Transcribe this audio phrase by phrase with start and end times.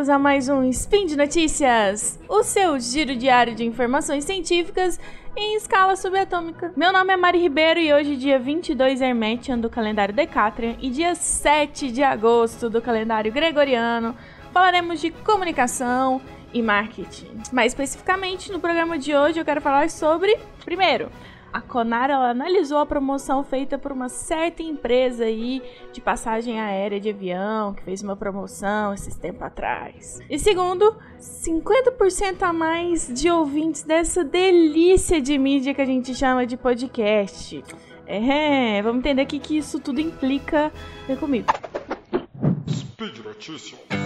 [0.00, 4.98] bem-vindos a mais um Spin de Notícias, o seu giro diário de informações científicas
[5.36, 6.72] em escala subatômica.
[6.74, 11.14] Meu nome é Mari Ribeiro e hoje, dia 22 Hermetian do calendário Decatrian e dia
[11.14, 14.16] 7 de agosto do calendário Gregoriano,
[14.54, 16.18] falaremos de comunicação
[16.54, 17.42] e marketing.
[17.52, 21.10] Mais especificamente, no programa de hoje eu quero falar sobre, primeiro,
[21.52, 27.00] a Conar ela analisou a promoção feita por uma certa empresa aí de passagem aérea
[27.00, 30.20] de avião, que fez uma promoção esses tempos atrás.
[30.28, 36.46] E segundo, 50% a mais de ouvintes dessa delícia de mídia que a gente chama
[36.46, 37.62] de podcast.
[38.06, 40.72] É, vamos entender o que, isso tudo implica.
[41.06, 41.46] Vem comigo.
[42.68, 43.99] Speed Notícias.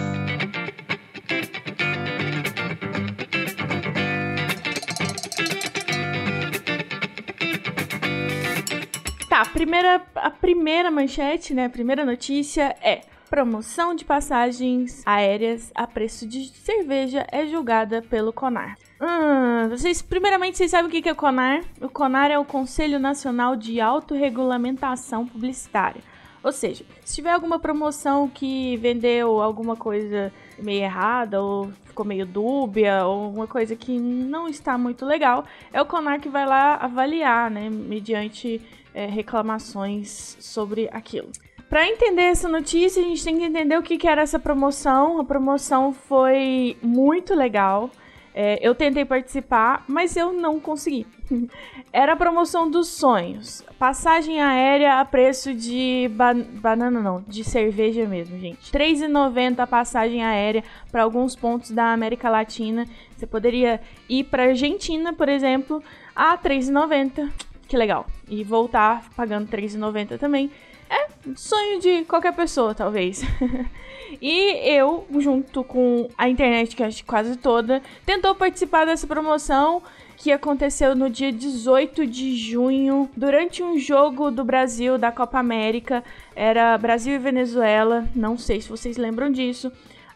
[9.55, 11.65] Primeira, a primeira manchete, né?
[11.65, 18.33] A primeira notícia é: promoção de passagens aéreas a preço de cerveja é julgada pelo
[18.33, 18.77] CONAR.
[19.01, 21.63] Hum, vocês, primeiramente, vocês sabem o que é o CONAR?
[21.81, 26.01] O CONAR é o Conselho Nacional de Autorregulamentação Publicitária.
[26.43, 32.25] Ou seja, se tiver alguma promoção que vendeu alguma coisa meio errada ou ficou meio
[32.25, 36.75] dúbia ou uma coisa que não está muito legal, é o CONAR que vai lá
[36.75, 38.61] avaliar, né, mediante
[38.95, 41.29] é, reclamações sobre aquilo.
[41.69, 45.19] Para entender essa notícia, a gente tem que entender o que, que era essa promoção.
[45.19, 47.91] A promoção foi muito legal.
[48.33, 51.07] É, eu tentei participar, mas eu não consegui.
[51.91, 53.63] Era a promoção dos sonhos.
[53.79, 58.77] Passagem aérea a preço de ba banana, não, de cerveja mesmo, gente.
[58.77, 62.85] R$3,90 a passagem aérea para alguns pontos da América Latina.
[63.15, 63.79] Você poderia
[64.09, 65.81] ir para Argentina, por exemplo,
[66.13, 67.31] a R$3,90
[67.67, 68.05] que legal.
[68.27, 70.51] E voltar pagando R$3,90 também
[70.89, 73.23] é sonho de qualquer pessoa, talvez.
[74.21, 79.81] e eu, junto com a internet, que acho quase toda, tentou participar dessa promoção
[80.17, 86.03] que aconteceu no dia 18 de junho, durante um jogo do Brasil da Copa América.
[86.35, 89.71] Era Brasil e Venezuela, não sei se vocês lembram disso.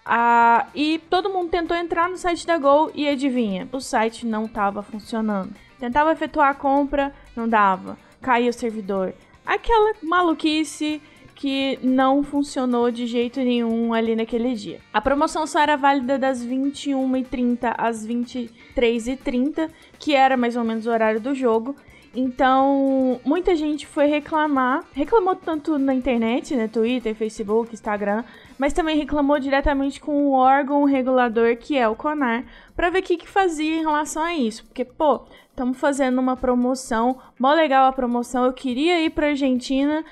[0.06, 4.46] Ah, e todo mundo tentou entrar no site da Gol e adivinha, o site não
[4.46, 5.54] estava funcionando.
[5.80, 7.98] Tentava efetuar a compra, não dava.
[8.22, 9.14] Caía o servidor.
[9.46, 11.02] Aquela maluquice
[11.40, 14.82] que não funcionou de jeito nenhum ali naquele dia.
[14.94, 20.92] A promoção só era válida das 21h30 às 23h30, que era mais ou menos o
[20.92, 21.76] horário do jogo.
[22.14, 28.26] Então, muita gente foi reclamar, reclamou tanto na internet, né, Twitter, Facebook, Instagram,
[28.60, 32.44] mas também reclamou diretamente com o órgão regulador que é o CONAR,
[32.76, 34.66] para ver o que, que fazia em relação a isso.
[34.66, 40.04] Porque, pô, estamos fazendo uma promoção, mó legal a promoção, eu queria ir para Argentina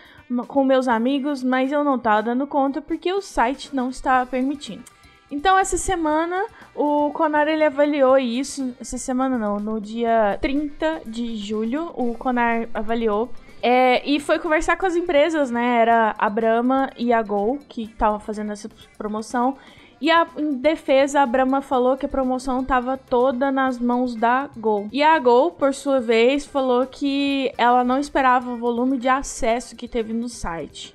[0.47, 4.83] com meus amigos, mas eu não tava dando conta porque o site não estava permitindo.
[5.29, 8.73] Então, essa semana, o Conar ele avaliou isso.
[8.79, 13.29] Essa semana não, no dia 30 de julho, o Conar avaliou.
[13.61, 15.81] É, e foi conversar com as empresas, né?
[15.81, 19.57] Era a Brahma e a Gol que estavam fazendo essa promoção.
[19.99, 24.47] E a, em defesa, a Brahma falou que a promoção estava toda nas mãos da
[24.55, 24.87] Gol.
[24.91, 29.75] E a Gol, por sua vez, falou que ela não esperava o volume de acesso
[29.75, 30.93] que teve no site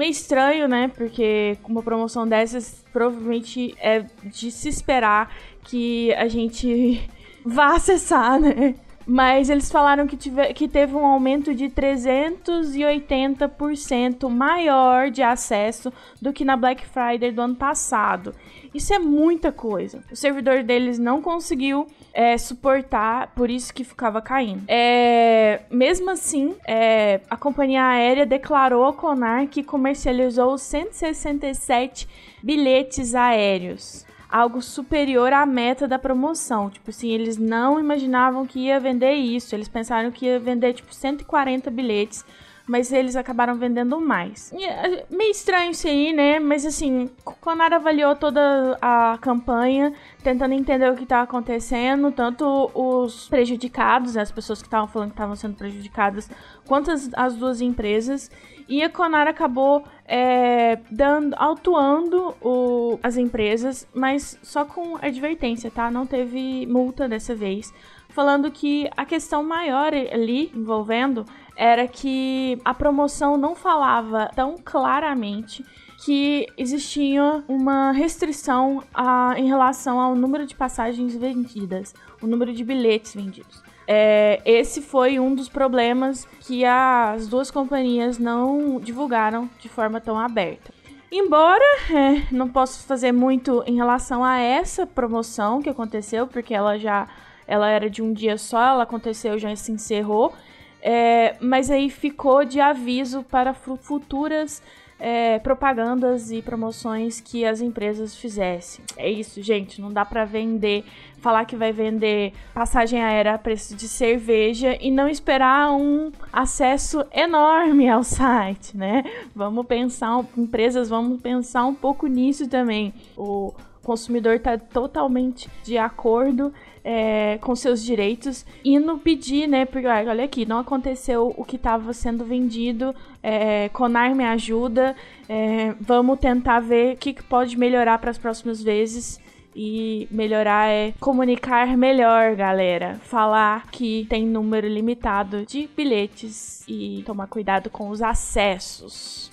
[0.00, 0.88] meio estranho, né?
[0.88, 5.30] Porque uma promoção dessas provavelmente é de se esperar
[5.64, 7.06] que a gente
[7.44, 8.74] vá acessar, né?
[9.10, 16.32] Mas eles falaram que, tive, que teve um aumento de 380% maior de acesso do
[16.32, 18.32] que na Black Friday do ano passado.
[18.72, 20.04] Isso é muita coisa.
[20.12, 24.62] O servidor deles não conseguiu é, suportar, por isso que ficava caindo.
[24.68, 32.06] É, mesmo assim, é, a companhia aérea declarou ao Conar que comercializou 167
[32.44, 36.70] bilhetes aéreos algo superior à meta da promoção.
[36.70, 39.54] Tipo assim, eles não imaginavam que ia vender isso.
[39.54, 42.24] Eles pensaram que ia vender tipo 140 bilhetes
[42.70, 44.52] mas eles acabaram vendendo mais.
[44.52, 46.38] E, é, meio estranho isso aí, né?
[46.38, 47.10] Mas assim,
[47.40, 49.92] Conar avaliou toda a campanha,
[50.22, 55.14] tentando entender o que estava acontecendo, tanto os prejudicados, as pessoas que estavam falando que
[55.14, 56.30] estavam sendo prejudicadas,
[56.64, 58.30] quanto as, as duas empresas.
[58.70, 65.90] E a Conar acabou é, dando, autuando o, as empresas, mas só com advertência, tá?
[65.90, 67.74] Não teve multa dessa vez.
[68.10, 71.24] Falando que a questão maior ali envolvendo
[71.56, 75.64] era que a promoção não falava tão claramente
[76.04, 81.92] que existia uma restrição a, em relação ao número de passagens vendidas,
[82.22, 83.62] o número de bilhetes vendidos.
[83.92, 90.16] É, esse foi um dos problemas que as duas companhias não divulgaram de forma tão
[90.16, 90.72] aberta.
[91.10, 96.78] Embora é, não posso fazer muito em relação a essa promoção que aconteceu, porque ela
[96.78, 97.08] já
[97.48, 100.32] ela era de um dia só, ela aconteceu já se encerrou.
[100.80, 104.62] É, mas aí ficou de aviso para futuras
[105.00, 108.84] é, propagandas e promoções que as empresas fizessem.
[108.96, 109.80] É isso, gente.
[109.80, 110.84] Não dá para vender,
[111.18, 117.04] falar que vai vender passagem aérea a preço de cerveja e não esperar um acesso
[117.12, 119.02] enorme ao site, né?
[119.34, 122.92] Vamos pensar, empresas, vamos pensar um pouco nisso também.
[123.16, 126.52] O consumidor está totalmente de acordo
[126.84, 129.64] é, com seus direitos e não pedir, né?
[129.64, 132.94] Porque olha aqui, não aconteceu o que estava sendo vendido.
[133.22, 134.96] É, Conar me ajuda.
[135.28, 139.20] É, vamos tentar ver o que, que pode melhorar para as próximas vezes.
[139.54, 143.00] E melhorar é comunicar melhor, galera.
[143.02, 149.30] Falar que tem número limitado de bilhetes e tomar cuidado com os acessos.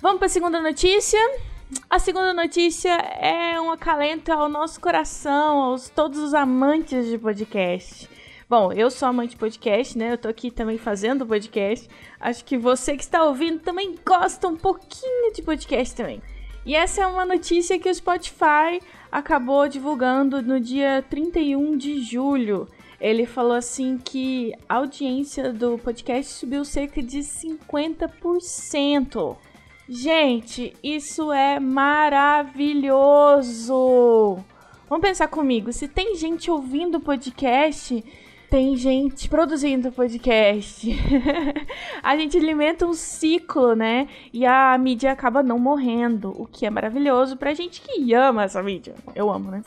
[0.00, 1.20] Vamos para a segunda notícia.
[1.88, 8.10] A segunda notícia é um acalento ao nosso coração, aos todos os amantes de podcast.
[8.48, 10.12] Bom, eu sou amante de podcast, né?
[10.12, 11.88] Eu tô aqui também fazendo podcast.
[12.18, 16.20] Acho que você que está ouvindo também gosta um pouquinho de podcast também.
[16.66, 18.80] E essa é uma notícia que o Spotify
[19.10, 22.66] acabou divulgando no dia 31 de julho.
[23.00, 29.36] Ele falou assim que a audiência do podcast subiu cerca de 50%.
[29.92, 32.38] Gente, isso é maravilhoso!
[34.88, 38.04] Vamos pensar comigo, se tem gente ouvindo podcast,
[38.48, 40.88] tem gente produzindo podcast.
[42.04, 44.06] a gente alimenta um ciclo, né?
[44.32, 48.62] E a mídia acaba não morrendo, o que é maravilhoso pra gente que ama essa
[48.62, 48.94] mídia.
[49.12, 49.64] Eu amo, né?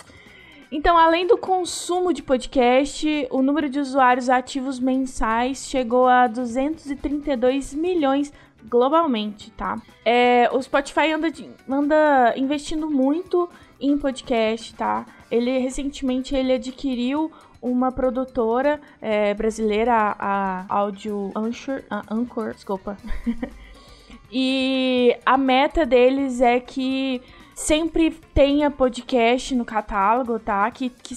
[0.71, 7.73] Então, além do consumo de podcast, o número de usuários ativos mensais chegou a 232
[7.73, 8.31] milhões
[8.69, 9.81] globalmente, tá?
[10.05, 11.31] É, o Spotify anda,
[11.69, 13.49] anda investindo muito
[13.79, 15.05] em podcast, tá?
[15.29, 17.31] Ele recentemente ele adquiriu
[17.61, 22.97] uma produtora é, brasileira, a, Audio Anchor, a Anchor, desculpa.
[24.31, 27.21] e a meta deles é que
[27.53, 30.69] sempre tenha podcast no catálogo, tá?
[30.71, 31.15] Que, que,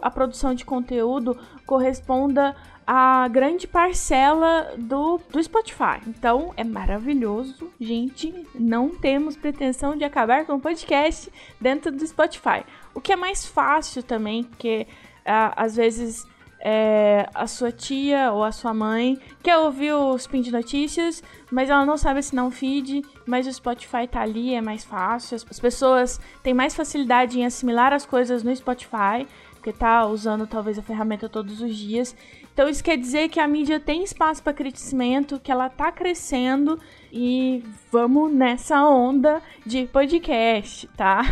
[0.00, 1.36] a produção de conteúdo
[1.66, 2.54] corresponda
[2.86, 6.00] a grande parcela do, do Spotify.
[6.06, 8.46] Então é maravilhoso, gente.
[8.54, 12.64] Não temos pretensão de acabar com o podcast dentro do Spotify.
[12.94, 14.86] O que é mais fácil também, porque
[15.24, 16.26] às vezes
[16.64, 21.20] é, a sua tia ou a sua mãe quer ouvir o Spin de Notícias,
[21.50, 25.34] mas ela não sabe assinar um feed, mas o Spotify tá ali, é mais fácil.
[25.34, 30.78] As pessoas têm mais facilidade em assimilar as coisas no Spotify, porque tá usando talvez
[30.78, 32.14] a ferramenta todos os dias.
[32.52, 36.78] Então isso quer dizer que a mídia tem espaço para crescimento, que ela tá crescendo
[37.12, 41.22] e vamos nessa onda de podcast, tá?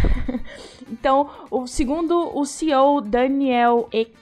[0.91, 4.13] então, o segundo o CEO Daniel Ek,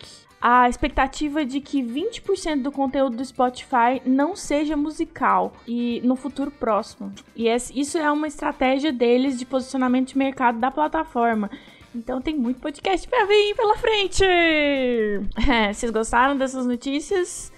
[0.41, 6.51] a expectativa de que 20% do conteúdo do Spotify não seja musical e no futuro
[6.51, 7.13] próximo.
[7.35, 11.51] E isso é uma estratégia deles de posicionamento de mercado da plataforma.
[11.95, 14.25] Então tem muito podcast pra vir pela frente.
[15.49, 17.51] É, vocês gostaram dessas notícias?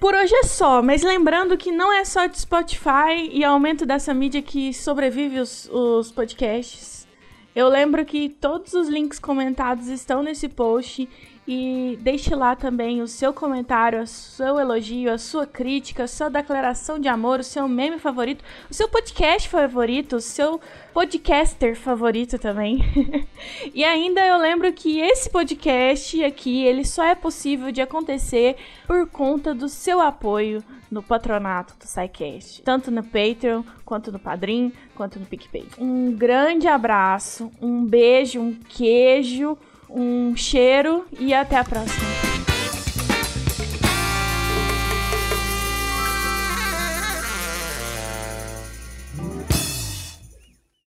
[0.00, 4.12] Por hoje é só, mas lembrando que não é só de Spotify e aumento dessa
[4.12, 7.06] mídia que sobrevive os, os podcasts.
[7.54, 11.08] Eu lembro que todos os links comentados estão nesse post
[11.46, 16.28] e deixe lá também o seu comentário, o seu elogio, a sua crítica, a sua
[16.28, 20.60] declaração de amor, o seu meme favorito, o seu podcast favorito, o seu
[20.92, 22.78] podcaster favorito também.
[23.74, 28.56] e ainda eu lembro que esse podcast aqui, ele só é possível de acontecer
[28.86, 34.72] por conta do seu apoio no patronato do SciCast, tanto no Patreon, quanto no Padrim,
[34.94, 35.66] quanto no PicPay.
[35.78, 39.56] Um grande abraço, um beijo, um queijo
[39.94, 42.19] um cheiro e até a próxima.